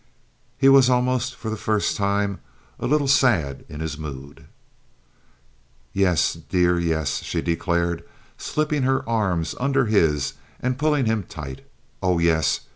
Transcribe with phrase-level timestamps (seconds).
[0.57, 2.39] He was almost, for the first time,
[2.79, 4.45] a little sad in his mood.
[5.93, 8.03] "Yes, dear, yes," she declared,
[8.35, 11.63] slipping her arms under his and pulling him tight.
[12.01, 12.61] "Oh, yes!